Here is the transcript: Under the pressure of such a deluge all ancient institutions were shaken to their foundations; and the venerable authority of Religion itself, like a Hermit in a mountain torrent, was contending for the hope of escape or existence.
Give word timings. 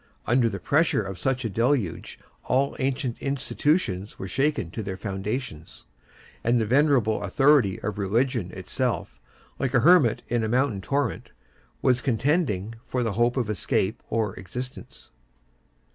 Under 0.25 0.49
the 0.49 0.57
pressure 0.57 1.03
of 1.03 1.19
such 1.19 1.45
a 1.45 1.49
deluge 1.49 2.17
all 2.45 2.75
ancient 2.79 3.19
institutions 3.21 4.17
were 4.17 4.27
shaken 4.27 4.71
to 4.71 4.81
their 4.81 4.97
foundations; 4.97 5.83
and 6.43 6.59
the 6.59 6.65
venerable 6.65 7.21
authority 7.21 7.79
of 7.81 7.99
Religion 7.99 8.49
itself, 8.49 9.19
like 9.59 9.75
a 9.75 9.81
Hermit 9.81 10.23
in 10.27 10.43
a 10.43 10.49
mountain 10.49 10.81
torrent, 10.81 11.29
was 11.83 12.01
contending 12.01 12.73
for 12.87 13.03
the 13.03 13.13
hope 13.13 13.37
of 13.37 13.47
escape 13.47 14.01
or 14.09 14.35
existence. 14.37 15.11